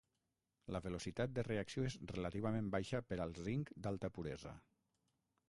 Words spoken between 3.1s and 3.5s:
per al